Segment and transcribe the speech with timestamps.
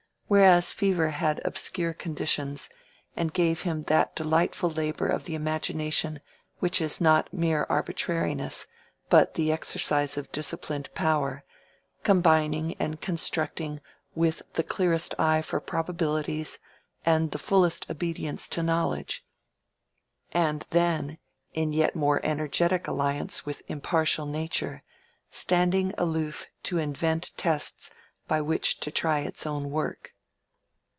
[0.33, 2.69] Whereas Fever had obscure conditions,
[3.17, 6.21] and gave him that delightful labor of the imagination
[6.59, 8.65] which is not mere arbitrariness,
[9.09, 13.81] but the exercise of disciplined power—combining and constructing
[14.15, 16.59] with the clearest eye for probabilities
[17.05, 19.25] and the fullest obedience to knowledge;
[20.31, 21.17] and then,
[21.53, 24.81] in yet more energetic alliance with impartial Nature,
[25.29, 27.91] standing aloof to invent tests
[28.29, 30.13] by which to try its own work.